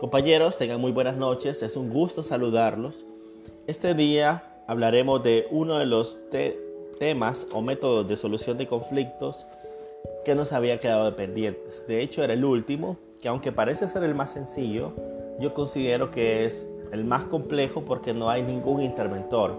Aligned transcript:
Compañeros, 0.00 0.56
tengan 0.56 0.80
muy 0.80 0.92
buenas 0.92 1.18
noches, 1.18 1.62
es 1.62 1.76
un 1.76 1.90
gusto 1.90 2.22
saludarlos. 2.22 3.04
Este 3.66 3.92
día 3.92 4.62
hablaremos 4.66 5.22
de 5.22 5.46
uno 5.50 5.76
de 5.76 5.84
los 5.84 6.18
temas 6.98 7.46
o 7.52 7.60
métodos 7.60 8.08
de 8.08 8.16
solución 8.16 8.56
de 8.56 8.66
conflictos 8.66 9.44
que 10.24 10.34
nos 10.34 10.54
había 10.54 10.80
quedado 10.80 11.04
dependientes. 11.04 11.86
De 11.86 12.00
hecho, 12.00 12.24
era 12.24 12.32
el 12.32 12.46
último, 12.46 12.96
que 13.20 13.28
aunque 13.28 13.52
parece 13.52 13.86
ser 13.88 14.02
el 14.02 14.14
más 14.14 14.32
sencillo, 14.32 14.92
yo 15.38 15.52
considero 15.52 16.10
que 16.10 16.46
es 16.46 16.66
el 16.92 17.04
más 17.04 17.24
complejo 17.24 17.82
porque 17.82 18.14
no 18.14 18.30
hay 18.30 18.40
ningún 18.40 18.80
interventor. 18.80 19.54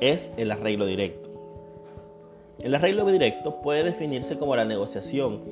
Es 0.00 0.32
el 0.36 0.50
arreglo 0.50 0.84
directo. 0.84 1.28
El 2.58 2.74
arreglo 2.74 3.06
directo 3.06 3.62
puede 3.62 3.84
definirse 3.84 4.36
como 4.36 4.56
la 4.56 4.64
negociación 4.64 5.42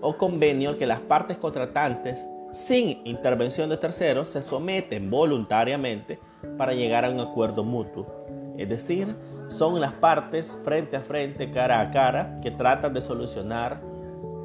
o 0.00 0.16
convenio 0.16 0.78
que 0.78 0.86
las 0.86 1.00
partes 1.00 1.36
contratantes 1.36 2.26
sin 2.52 3.00
intervención 3.04 3.68
de 3.68 3.76
terceros, 3.76 4.28
se 4.28 4.42
someten 4.42 5.10
voluntariamente 5.10 6.18
para 6.56 6.72
llegar 6.72 7.04
a 7.04 7.10
un 7.10 7.20
acuerdo 7.20 7.64
mutuo. 7.64 8.06
Es 8.56 8.68
decir, 8.68 9.16
son 9.48 9.80
las 9.80 9.92
partes 9.92 10.56
frente 10.64 10.96
a 10.96 11.00
frente, 11.00 11.50
cara 11.50 11.80
a 11.80 11.90
cara, 11.90 12.40
que 12.42 12.50
tratan 12.50 12.94
de 12.94 13.02
solucionar 13.02 13.80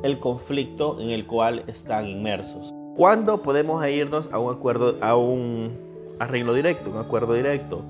el 0.04 0.20
conflicto 0.20 1.00
en 1.00 1.12
el 1.12 1.26
cual 1.26 1.64
están 1.68 2.08
inmersos. 2.08 2.73
¿Cuándo 2.95 3.42
podemos 3.42 3.86
irnos 3.88 4.30
a 4.31 4.40
un 4.40 4.54
acuerdo, 4.54 4.98
a 5.02 5.16
un 5.16 6.16
arreglo 6.20 6.54
directo, 6.54 6.90
un 6.90 6.98
acuerdo 6.98 7.34
directo? 7.34 7.84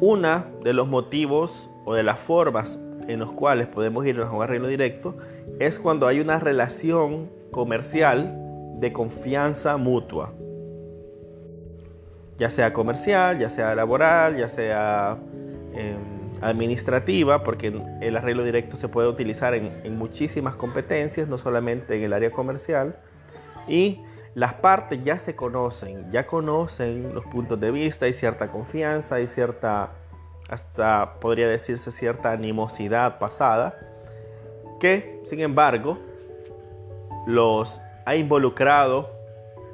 Una 0.00 0.46
de 0.62 0.74
los 0.74 0.88
motivos 0.88 1.70
o 1.84 1.94
de 1.94 2.02
las 2.02 2.18
formas 2.18 2.78
en 3.08 3.20
los 3.20 3.32
cuales 3.32 3.66
podemos 3.66 4.06
irnos 4.06 4.28
a 4.28 4.32
un 4.32 4.42
arreglo 4.42 4.68
directo 4.68 5.16
es 5.58 5.78
cuando 5.78 6.06
hay 6.06 6.20
una 6.20 6.38
relación 6.38 7.30
comercial 7.50 8.49
de 8.80 8.92
confianza 8.92 9.76
mutua, 9.76 10.32
ya 12.38 12.50
sea 12.50 12.72
comercial, 12.72 13.38
ya 13.38 13.50
sea 13.50 13.74
laboral, 13.74 14.38
ya 14.38 14.48
sea 14.48 15.18
em, 15.74 15.98
administrativa, 16.40 17.44
porque 17.44 17.78
el 18.00 18.16
arreglo 18.16 18.42
directo 18.44 18.76
se 18.76 18.88
puede 18.88 19.08
utilizar 19.08 19.54
en, 19.54 19.80
en 19.84 19.98
muchísimas 19.98 20.56
competencias, 20.56 21.28
no 21.28 21.36
solamente 21.36 21.96
en 21.96 22.04
el 22.04 22.12
área 22.14 22.30
comercial, 22.30 22.96
y 23.68 24.00
las 24.34 24.54
partes 24.54 25.02
ya 25.02 25.18
se 25.18 25.36
conocen, 25.36 26.10
ya 26.10 26.26
conocen 26.26 27.14
los 27.14 27.26
puntos 27.26 27.60
de 27.60 27.70
vista, 27.70 28.06
hay 28.06 28.14
cierta 28.14 28.48
confianza, 28.48 29.16
hay 29.16 29.26
cierta, 29.26 29.90
hasta 30.48 31.20
podría 31.20 31.48
decirse 31.48 31.92
cierta 31.92 32.32
animosidad 32.32 33.18
pasada, 33.18 33.78
que 34.78 35.20
sin 35.24 35.40
embargo 35.40 35.98
los 37.26 37.82
ha 38.10 38.16
involucrado 38.16 39.08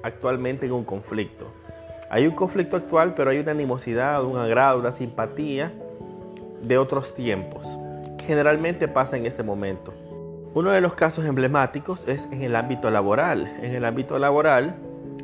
actualmente 0.02 0.66
en 0.66 0.72
un 0.72 0.84
conflicto. 0.84 1.46
Hay 2.10 2.26
un 2.26 2.34
conflicto 2.34 2.76
actual, 2.76 3.14
pero 3.14 3.30
hay 3.30 3.38
una 3.38 3.52
animosidad, 3.52 4.22
un 4.24 4.36
agrado, 4.36 4.78
una 4.78 4.92
simpatía 4.92 5.72
de 6.60 6.76
otros 6.76 7.14
tiempos. 7.14 7.78
Generalmente 8.26 8.88
pasa 8.88 9.16
en 9.16 9.24
este 9.24 9.42
momento. 9.42 9.94
Uno 10.52 10.70
de 10.70 10.82
los 10.82 10.92
casos 10.92 11.24
emblemáticos 11.24 12.06
es 12.08 12.26
en 12.30 12.42
el 12.42 12.56
ámbito 12.56 12.90
laboral. 12.90 13.56
En 13.62 13.74
el 13.74 13.86
ámbito 13.86 14.18
laboral, 14.18 14.76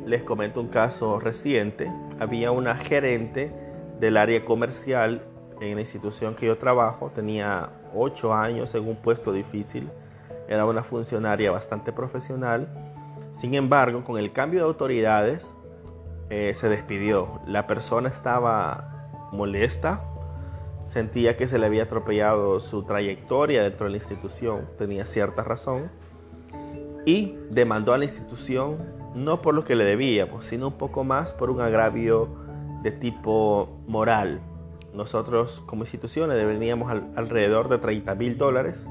les 0.07 0.23
comento 0.23 0.59
un 0.59 0.69
caso 0.69 1.19
reciente. 1.19 1.91
Había 2.19 2.49
una 2.49 2.75
gerente 2.77 3.51
del 3.99 4.17
área 4.17 4.43
comercial 4.43 5.21
en 5.61 5.75
la 5.75 5.81
institución 5.81 6.33
que 6.33 6.47
yo 6.47 6.57
trabajo. 6.57 7.11
Tenía 7.13 7.69
ocho 7.93 8.33
años 8.33 8.73
en 8.73 8.87
un 8.87 8.95
puesto 8.95 9.31
difícil. 9.31 9.87
Era 10.47 10.65
una 10.65 10.81
funcionaria 10.81 11.51
bastante 11.51 11.93
profesional 11.93 12.67
sin 13.33 13.55
embargo, 13.55 14.03
con 14.03 14.17
el 14.17 14.31
cambio 14.31 14.61
de 14.61 14.65
autoridades, 14.67 15.53
eh, 16.29 16.53
se 16.55 16.69
despidió. 16.69 17.41
La 17.45 17.67
persona 17.67 18.09
estaba 18.09 19.29
molesta, 19.31 20.01
sentía 20.85 21.35
que 21.35 21.47
se 21.47 21.57
le 21.57 21.65
había 21.65 21.83
atropellado 21.83 22.59
su 22.59 22.83
trayectoria 22.83 23.63
dentro 23.63 23.85
de 23.85 23.91
la 23.91 23.97
institución, 23.97 24.69
tenía 24.77 25.05
cierta 25.05 25.43
razón, 25.43 25.91
y 27.05 27.35
demandó 27.49 27.93
a 27.93 27.97
la 27.97 28.05
institución 28.05 28.77
no 29.15 29.41
por 29.41 29.53
lo 29.53 29.63
que 29.63 29.75
le 29.75 29.83
debíamos, 29.83 30.45
sino 30.45 30.67
un 30.69 30.77
poco 30.77 31.03
más 31.03 31.33
por 31.33 31.49
un 31.49 31.61
agravio 31.61 32.29
de 32.81 32.91
tipo 32.91 33.81
moral. 33.87 34.41
Nosotros 34.93 35.63
como 35.65 35.83
instituciones 35.83 36.37
deberíamos 36.37 36.91
alrededor 37.15 37.69
de 37.69 37.79
30 37.79 38.15
mil 38.15 38.37
dólares. 38.37 38.85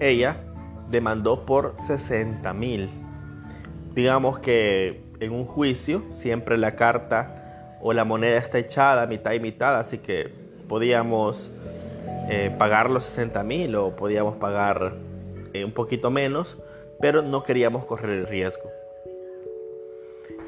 Ella 0.00 0.44
demandó 0.90 1.44
por 1.46 1.74
60 1.78 2.52
mil 2.54 2.90
digamos 3.94 4.38
que 4.38 5.00
en 5.20 5.32
un 5.32 5.44
juicio 5.44 6.02
siempre 6.10 6.56
la 6.58 6.76
carta 6.76 7.78
o 7.80 7.92
la 7.92 8.04
moneda 8.04 8.38
está 8.38 8.58
echada 8.58 9.06
mitad 9.06 9.32
y 9.32 9.40
mitad, 9.40 9.78
así 9.78 9.98
que 9.98 10.32
podíamos 10.68 11.50
eh, 12.28 12.54
pagar 12.58 12.90
los 12.90 13.04
60 13.04 13.42
mil 13.44 13.74
o 13.76 13.96
podíamos 13.96 14.36
pagar 14.36 14.94
eh, 15.52 15.64
un 15.64 15.72
poquito 15.72 16.10
menos, 16.10 16.58
pero 17.00 17.22
no 17.22 17.42
queríamos 17.42 17.86
correr 17.86 18.10
el 18.10 18.26
riesgo. 18.26 18.70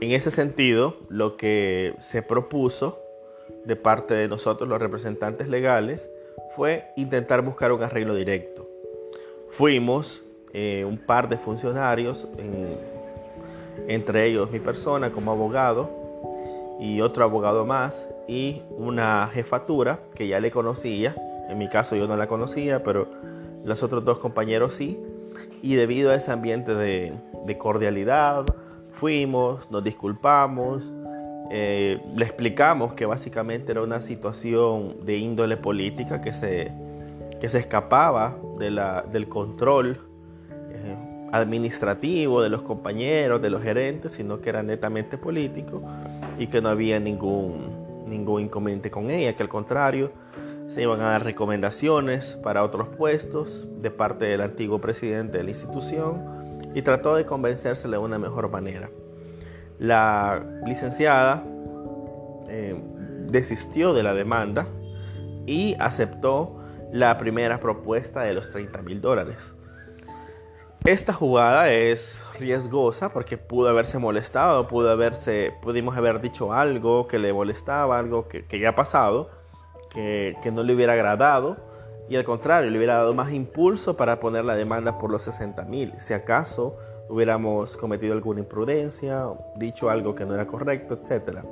En 0.00 0.10
ese 0.10 0.31
sentido, 0.31 0.97
lo 1.08 1.36
que 1.36 1.94
se 2.00 2.22
propuso 2.22 3.00
de 3.64 3.76
parte 3.76 4.14
de 4.14 4.28
nosotros, 4.28 4.69
los 4.69 4.81
representantes 4.81 5.48
legales, 5.48 6.10
fue 6.56 6.86
intentar 6.97 7.42
buscar 7.42 7.72
un 7.72 7.82
arreglo 7.82 8.14
directo. 8.14 8.69
Fuimos 9.50 10.22
eh, 10.52 10.84
un 10.86 10.98
par 10.98 11.28
de 11.28 11.36
funcionarios 11.36 12.28
en, 12.38 12.76
entre 13.88 14.27
ellos 14.27 14.50
mi 14.50 14.60
persona 14.60 15.10
como 15.12 15.33
abogado 15.33 15.91
y 16.81 17.00
otro 17.00 17.25
abogado 17.25 17.65
más 17.65 18.09
y 18.28 18.62
una 18.71 19.28
jefatura 19.33 20.00
que 20.15 20.27
ya 20.27 20.41
le 20.41 20.50
conocía, 20.50 21.15
en 21.49 21.59
mi 21.59 21.69
caso 21.69 21.97
yo 21.97 22.06
no 22.06 22.16
la 22.16 22.27
conocía, 22.27 22.82
pero 22.82 23.09
los 23.65 23.82
otros 23.82 24.05
dos 24.05 24.19
compañeros 24.19 24.75
sí, 24.75 24.99
y 25.62 25.75
debido 25.75 26.11
a 26.11 26.16
ese 26.16 26.32
ambiente 26.32 26.75
de, 26.75 27.12
cordialidad, 27.59 28.44
fuimos, 28.94 29.71
nos 29.71 29.84
disculpamos, 29.84 30.82
eh, 31.50 32.00
le 32.16 32.25
explicamos 32.25 32.94
que 32.94 33.05
básicamente 33.05 33.72
era 33.72 33.82
una 33.82 34.00
situación 34.00 35.05
de 35.05 35.19
índole 35.19 35.56
política 35.59 36.21
que 36.21 36.32
se, 36.32 36.72
que 37.41 37.49
se 37.49 37.59
escapaba 37.59 38.37
de 38.59 38.71
la, 38.71 39.03
del 39.03 39.28
control 39.28 40.00
administrativo 41.32 42.43
de 42.43 42.50
los 42.50 42.62
compañeros, 42.62 43.41
de 43.41 43.50
los 43.50 43.62
gerentes, 43.62 44.12
sino 44.12 44.41
que 44.41 44.50
era 44.50 44.62
netamente 44.62 45.19
político 45.19 45.82
y 46.38 46.47
que 46.47 46.60
no 46.60 46.69
había 46.69 47.00
ningún, 47.00 48.04
ningún 48.06 48.43
inconveniente 48.43 48.91
con 48.91 49.10
ella, 49.10 49.34
que 49.34 49.43
al 49.43 49.48
contrario, 49.48 50.12
se 50.69 50.82
iban 50.82 51.00
a 51.00 51.10
dar 51.10 51.25
recomendaciones 51.25 52.34
para 52.43 52.62
otros 52.62 52.88
puestos 52.88 53.66
de 53.81 53.91
parte 53.91 54.26
del 54.26 54.41
antiguo 54.41 54.81
presidente 54.81 55.38
de 55.38 55.44
la 55.44 55.50
institución 55.50 56.22
y 56.75 56.82
trató 56.82 57.15
de 57.15 57.26
convencérsele 57.26 57.97
de 57.97 58.03
una 58.03 58.19
mejor 58.19 58.50
manera. 58.50 58.91
La 59.78 60.44
licenciada 60.66 61.44
eh, 62.49 62.81
desistió 63.28 63.94
de 63.94 64.03
la 64.03 64.14
demanda 64.14 64.66
y 65.47 65.75
aceptó 65.78 66.60
la 66.93 67.19
primera 67.19 67.59
propuesta 67.59 68.22
de 68.22 68.34
los 68.34 68.50
30 68.50 68.82
mil 68.82 69.00
dólares. 69.00 69.54
Esta 70.84 71.12
jugada 71.12 71.70
es 71.70 72.25
riesgosa 72.41 73.12
porque 73.12 73.38
pudo 73.38 73.69
haberse 73.69 74.00
molestado, 74.00 74.66
pudo 74.66 74.91
haberse, 74.91 75.54
pudimos 75.62 75.97
haber 75.97 76.20
dicho 76.20 76.53
algo 76.53 77.06
que 77.06 77.20
le 77.20 77.32
molestaba, 77.32 78.00
algo 78.00 78.26
que, 78.26 78.59
ya 78.59 78.70
ha 78.70 78.75
pasado, 78.75 79.31
que, 79.91 80.34
no 80.53 80.65
le 80.65 80.75
hubiera 80.75 80.94
agradado 80.94 81.56
y 82.09 82.16
al 82.16 82.25
contrario, 82.25 82.69
le 82.69 82.78
hubiera 82.78 82.97
dado 82.97 83.15
más 83.15 83.32
impulso 83.32 83.97
para 83.97 84.19
poner 84.19 84.44
la 84.44 84.56
demanda 84.56 84.99
por 84.99 85.12
los 85.12 85.23
60 85.23 85.64
mil. 85.67 85.93
Si 85.99 86.14
acaso 86.14 86.76
hubiéramos 87.08 87.76
cometido 87.76 88.12
alguna 88.12 88.40
imprudencia, 88.40 89.26
dicho 89.55 89.88
algo 89.88 90.17
que 90.17 90.26
no 90.26 90.34
era 90.34 90.49
correcto, 90.49 90.99
etc. 91.00 91.44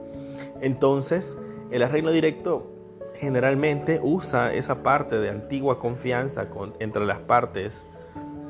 Entonces, 0.60 1.36
el 1.70 1.84
arreglo 1.84 2.10
directo 2.10 2.68
generalmente 3.14 4.00
usa 4.02 4.52
esa 4.52 4.82
parte 4.82 5.20
de 5.20 5.30
antigua 5.30 5.78
confianza 5.78 6.48
entre 6.80 7.06
las 7.06 7.20
partes 7.20 7.72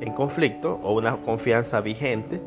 en 0.01 0.13
conflicto 0.13 0.79
o 0.83 0.93
una 0.93 1.17
confianza 1.17 1.79
vigente, 1.79 2.41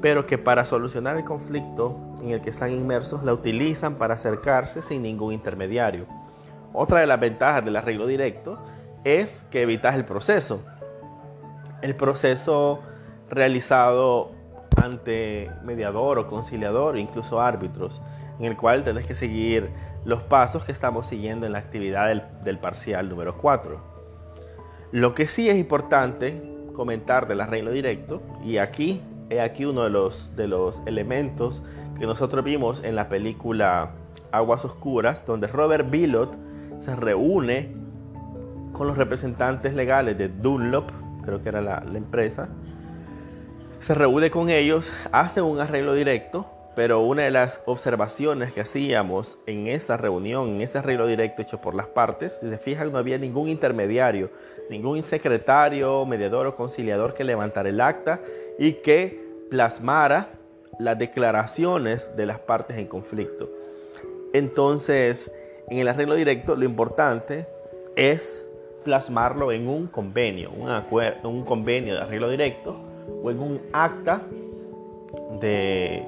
pero 0.00 0.26
que 0.26 0.38
para 0.38 0.64
solucionar 0.64 1.16
el 1.16 1.24
conflicto 1.24 1.96
en 2.20 2.30
el 2.30 2.40
que 2.40 2.50
están 2.50 2.72
inmersos 2.72 3.24
la 3.24 3.32
utilizan 3.32 3.94
para 3.94 4.14
acercarse 4.14 4.82
sin 4.82 5.02
ningún 5.02 5.32
intermediario. 5.32 6.06
Otra 6.72 7.00
de 7.00 7.06
las 7.06 7.18
ventajas 7.18 7.64
del 7.64 7.76
arreglo 7.76 8.06
directo 8.06 8.58
es 9.04 9.44
que 9.50 9.62
evitas 9.62 9.94
el 9.94 10.04
proceso. 10.04 10.62
El 11.80 11.94
proceso 11.94 12.80
realizado 13.30 14.32
ante 14.76 15.50
mediador 15.64 16.18
o 16.18 16.26
conciliador, 16.26 16.98
incluso 16.98 17.40
árbitros, 17.40 18.02
en 18.38 18.46
el 18.46 18.56
cual 18.56 18.84
tenés 18.84 19.06
que 19.06 19.14
seguir 19.14 19.70
los 20.04 20.22
pasos 20.22 20.64
que 20.64 20.72
estamos 20.72 21.06
siguiendo 21.06 21.46
en 21.46 21.52
la 21.52 21.58
actividad 21.58 22.08
del, 22.08 22.22
del 22.44 22.58
parcial 22.58 23.08
número 23.08 23.38
4. 23.38 23.97
Lo 24.92 25.14
que 25.14 25.26
sí 25.26 25.48
es 25.48 25.56
importante 25.56 26.42
comentar 26.72 27.28
del 27.28 27.40
arreglo 27.40 27.72
directo, 27.72 28.22
y 28.44 28.58
aquí 28.58 29.02
aquí 29.42 29.66
uno 29.66 29.82
de 29.82 29.90
los, 29.90 30.34
de 30.36 30.48
los 30.48 30.80
elementos 30.86 31.62
que 31.98 32.06
nosotros 32.06 32.44
vimos 32.44 32.82
en 32.82 32.96
la 32.96 33.10
película 33.10 33.90
Aguas 34.32 34.64
Oscuras, 34.64 35.26
donde 35.26 35.46
Robert 35.46 35.90
Billot 35.90 36.34
se 36.78 36.96
reúne 36.96 37.74
con 38.72 38.86
los 38.86 38.96
representantes 38.96 39.74
legales 39.74 40.16
de 40.16 40.28
Dunlop, 40.28 40.90
creo 41.22 41.42
que 41.42 41.48
era 41.50 41.60
la 41.60 41.82
empresa, 41.94 42.48
se 43.80 43.94
reúne 43.94 44.30
con 44.30 44.48
ellos, 44.48 44.92
hace 45.12 45.42
un 45.42 45.60
arreglo 45.60 45.94
directo, 45.94 46.46
pero 46.78 47.00
una 47.00 47.24
de 47.24 47.32
las 47.32 47.60
observaciones 47.66 48.52
que 48.52 48.60
hacíamos 48.60 49.40
en 49.46 49.66
esa 49.66 49.96
reunión, 49.96 50.50
en 50.50 50.60
ese 50.60 50.78
arreglo 50.78 51.08
directo 51.08 51.42
hecho 51.42 51.60
por 51.60 51.74
las 51.74 51.88
partes, 51.88 52.34
si 52.40 52.48
se 52.48 52.56
fijan, 52.56 52.92
no 52.92 52.98
había 52.98 53.18
ningún 53.18 53.48
intermediario, 53.48 54.30
ningún 54.70 55.02
secretario, 55.02 56.06
mediador 56.06 56.46
o 56.46 56.54
conciliador 56.54 57.14
que 57.14 57.24
levantara 57.24 57.68
el 57.68 57.80
acta 57.80 58.20
y 58.60 58.74
que 58.74 59.20
plasmara 59.50 60.28
las 60.78 60.96
declaraciones 60.96 62.16
de 62.16 62.26
las 62.26 62.38
partes 62.38 62.78
en 62.78 62.86
conflicto. 62.86 63.50
Entonces, 64.32 65.34
en 65.68 65.78
el 65.78 65.88
arreglo 65.88 66.14
directo, 66.14 66.54
lo 66.54 66.64
importante 66.64 67.48
es 67.96 68.48
plasmarlo 68.84 69.50
en 69.50 69.66
un 69.66 69.88
convenio, 69.88 70.50
un, 70.50 70.70
un 71.24 71.44
convenio 71.44 71.96
de 71.96 72.02
arreglo 72.02 72.28
directo 72.28 72.76
o 73.20 73.32
en 73.32 73.40
un 73.40 73.60
acta 73.72 74.22
de 75.40 76.06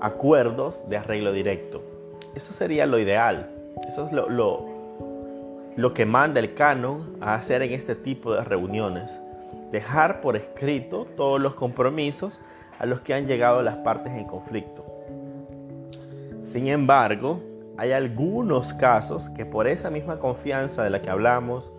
acuerdos 0.00 0.88
de 0.88 0.96
arreglo 0.96 1.32
directo. 1.32 1.82
Eso 2.34 2.52
sería 2.52 2.86
lo 2.86 2.98
ideal. 2.98 3.50
Eso 3.86 4.06
es 4.06 4.12
lo, 4.12 4.28
lo, 4.28 4.66
lo 5.76 5.94
que 5.94 6.06
manda 6.06 6.40
el 6.40 6.54
canon 6.54 7.16
a 7.20 7.34
hacer 7.34 7.62
en 7.62 7.72
este 7.72 7.94
tipo 7.94 8.34
de 8.34 8.44
reuniones. 8.44 9.18
Dejar 9.72 10.20
por 10.20 10.36
escrito 10.36 11.06
todos 11.16 11.40
los 11.40 11.54
compromisos 11.54 12.40
a 12.78 12.86
los 12.86 13.00
que 13.00 13.14
han 13.14 13.26
llegado 13.26 13.62
las 13.62 13.76
partes 13.76 14.12
en 14.12 14.24
conflicto. 14.24 14.84
Sin 16.44 16.68
embargo, 16.68 17.40
hay 17.76 17.92
algunos 17.92 18.72
casos 18.74 19.30
que 19.30 19.44
por 19.44 19.68
esa 19.68 19.90
misma 19.90 20.18
confianza 20.18 20.82
de 20.82 20.90
la 20.90 21.02
que 21.02 21.10
hablamos, 21.10 21.70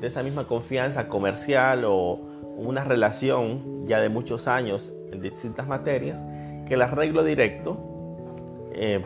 de 0.00 0.06
esa 0.06 0.22
misma 0.22 0.44
confianza 0.44 1.08
comercial 1.08 1.84
o 1.86 2.18
una 2.56 2.84
relación 2.84 3.86
ya 3.86 4.00
de 4.00 4.08
muchos 4.08 4.48
años 4.48 4.92
en 5.12 5.20
distintas 5.20 5.66
materias, 5.66 6.22
que 6.68 6.74
el 6.74 6.82
arreglo 6.82 7.24
directo 7.24 7.78
eh, 8.72 9.02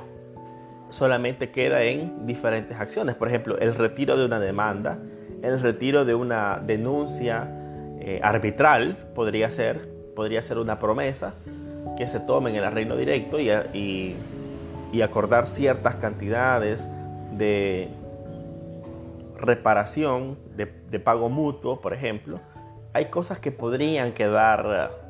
solamente 0.90 1.50
queda 1.50 1.82
en 1.82 2.26
diferentes 2.26 2.78
acciones. 2.78 3.14
Por 3.14 3.28
ejemplo, 3.28 3.58
el 3.58 3.74
retiro 3.74 4.16
de 4.16 4.26
una 4.26 4.38
demanda, 4.38 4.98
el 5.42 5.60
retiro 5.60 6.04
de 6.04 6.14
una 6.14 6.60
denuncia 6.62 7.48
eh, 8.00 8.20
arbitral 8.22 8.96
podría 9.14 9.50
ser, 9.50 9.88
podría 10.14 10.42
ser 10.42 10.58
una 10.58 10.78
promesa 10.78 11.34
que 11.96 12.06
se 12.06 12.20
tome 12.20 12.50
en 12.50 12.56
el 12.56 12.64
arreglo 12.64 12.96
directo 12.96 13.38
y, 13.40 14.16
acordar 15.02 15.46
ciertas 15.46 15.96
cantidades 15.96 16.86
de 17.32 17.88
reparación, 19.38 20.38
de 20.54 21.00
pago 21.00 21.28
mutuo, 21.28 21.80
por 21.80 21.94
ejemplo. 21.94 22.40
Hay 22.92 23.06
cosas 23.06 23.38
que 23.38 23.50
podrían 23.50 24.12
quedar 24.12 25.01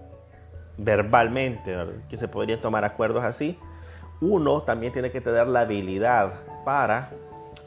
verbalmente, 0.83 1.77
que 2.09 2.17
se 2.17 2.29
podrían 2.29 2.61
tomar 2.61 2.85
acuerdos 2.85 3.25
así, 3.25 3.59
uno 4.21 4.63
también 4.63 4.93
tiene 4.93 5.11
que 5.11 5.21
tener 5.21 5.47
la 5.47 5.61
habilidad 5.61 6.35
para, 6.65 7.11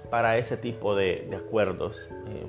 para 0.09 0.37
ese 0.37 0.57
tipo 0.57 0.95
de, 0.95 1.29
acuerdos. 1.35 2.09
Eh, 2.27 2.45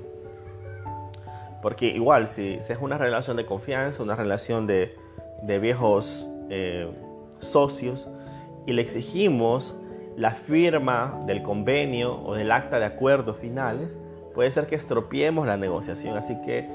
porque 1.61 1.87
igual, 1.87 2.29
si, 2.29 2.55
es 2.55 2.77
una 2.79 2.97
relación 2.97 3.37
de 3.37 3.45
confianza, 3.45 4.03
una 4.03 4.15
relación 4.15 4.67
de, 4.67 4.95
viejos 5.61 6.27
eh, 6.49 6.89
socios, 7.39 8.07
y 8.65 8.73
le 8.73 8.81
exigimos 8.81 9.75
la 10.15 10.31
firma 10.31 11.21
del 11.25 11.43
convenio 11.43 12.21
o 12.23 12.33
del 12.33 12.51
acta 12.51 12.79
de 12.79 12.85
acuerdos 12.85 13.37
finales, 13.37 13.99
puede 14.33 14.51
ser 14.51 14.67
que 14.67 14.75
estropeemos 14.75 15.47
la 15.47 15.57
negociación. 15.57 16.17
Así 16.17 16.39
que, 16.45 16.67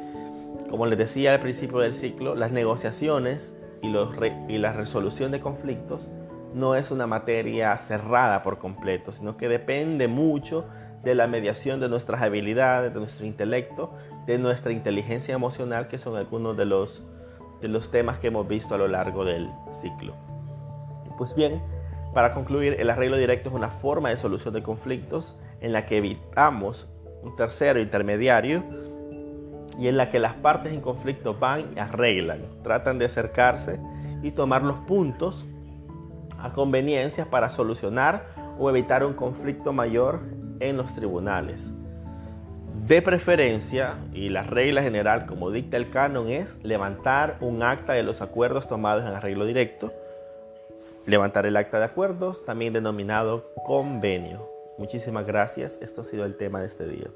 como 0.70 0.86
les 0.86 0.98
decía 0.98 1.34
al 1.34 1.40
principio 1.40 1.78
del 1.78 1.94
ciclo, 1.94 2.34
las 2.34 2.52
negociaciones 2.52 3.54
y, 3.82 4.58
la 4.58 4.72
resolución 4.72 5.32
de 5.32 5.40
conflictos 5.40 6.08
no 6.54 6.76
es 6.76 6.90
una 6.90 7.06
materia 7.06 7.76
cerrada 7.76 8.42
por 8.42 8.58
completo, 8.58 9.10
sino 9.10 9.36
que 9.36 9.48
depende 9.48 10.06
mucho 10.06 10.66
de 11.02 11.14
la 11.14 11.26
mediación 11.26 11.80
de 11.80 11.88
nuestras 11.88 12.22
habilidades, 12.22 12.94
de 12.94 13.00
nuestro 13.00 13.26
intelecto, 13.26 13.92
de 14.26 14.38
nuestra 14.38 14.72
inteligencia 14.72 15.34
emocional, 15.34 15.88
que 15.88 15.98
son 15.98 16.16
algunos 16.16 16.56
de 16.56 16.64
los, 16.64 17.02
de 17.60 17.68
los 17.68 17.90
temas 17.90 18.18
que 18.18 18.28
hemos 18.28 18.46
visto 18.46 18.74
a 18.74 18.78
lo 18.78 18.86
largo 18.86 19.24
del 19.24 19.50
ciclo. 19.72 20.14
Pues 21.18 21.34
bien, 21.34 21.60
para 22.14 22.32
concluir, 22.32 22.76
el 22.78 22.88
arreglo 22.88 23.16
directo 23.16 23.48
es 23.48 23.54
una 23.54 23.70
forma 23.70 24.10
de 24.10 24.16
solución 24.16 24.54
de 24.54 24.62
conflictos 24.62 25.36
en 25.60 25.72
la 25.72 25.86
que 25.86 25.96
evitamos 25.96 26.86
un 27.22 27.34
tercero 27.34 27.80
intermediario 27.80 28.62
y 29.78 29.88
en 29.88 29.96
la 29.96 30.10
que 30.10 30.18
las 30.18 30.34
partes 30.34 30.72
en 30.72 30.80
conflicto 30.80 31.34
van 31.34 31.72
y 31.74 31.78
arreglan, 31.78 32.42
tratan 32.62 32.98
de 32.98 33.06
acercarse 33.06 33.80
y 34.22 34.30
tomar 34.32 34.62
los 34.62 34.76
puntos 34.78 35.44
a 36.38 36.52
conveniencia 36.52 37.26
para 37.26 37.50
solucionar 37.50 38.26
o 38.58 38.68
evitar 38.68 39.04
un 39.04 39.14
conflicto 39.14 39.72
mayor 39.72 40.20
en 40.60 40.76
los 40.76 40.94
tribunales. 40.94 41.70
De 42.86 43.02
preferencia, 43.02 43.98
y 44.12 44.28
la 44.28 44.42
regla 44.42 44.82
general 44.82 45.26
como 45.26 45.50
dicta 45.50 45.76
el 45.76 45.90
canon 45.90 46.28
es 46.28 46.62
levantar 46.64 47.36
un 47.40 47.62
acta 47.62 47.92
de 47.92 48.02
los 48.02 48.22
acuerdos 48.22 48.66
tomados 48.66 49.02
en 49.02 49.14
arreglo 49.14 49.44
directo, 49.44 49.92
levantar 51.06 51.46
el 51.46 51.56
acta 51.56 51.78
de 51.78 51.84
acuerdos, 51.84 52.44
también 52.44 52.72
denominado 52.72 53.52
convenio. 53.64 54.48
Muchísimas 54.78 55.26
gracias, 55.26 55.80
esto 55.82 56.00
ha 56.00 56.04
sido 56.04 56.24
el 56.24 56.36
tema 56.36 56.60
de 56.60 56.66
este 56.66 56.86
día. 56.88 57.08